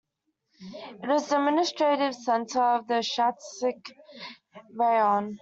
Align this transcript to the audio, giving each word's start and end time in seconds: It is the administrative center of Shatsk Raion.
It 1.03 1.11
is 1.11 1.27
the 1.29 1.37
administrative 1.37 2.15
center 2.15 2.59
of 2.63 2.87
Shatsk 2.87 3.91
Raion. 4.75 5.37